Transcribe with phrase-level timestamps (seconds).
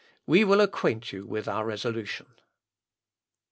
[0.25, 2.25] We will acquaint you with our resolution."